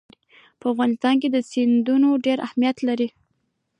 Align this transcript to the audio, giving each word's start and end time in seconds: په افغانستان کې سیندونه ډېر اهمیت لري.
په 0.59 0.65
افغانستان 0.73 1.15
کې 1.21 1.27
سیندونه 1.51 2.07
ډېر 2.25 2.37
اهمیت 2.47 2.77
لري. 2.87 3.07